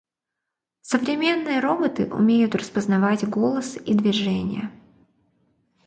Современные 0.81 1.59
роботы 1.59 2.11
умеют 2.11 2.55
распознавать 2.55 3.23
голос 3.29 3.77
и 3.77 3.93
движения. 3.93 4.71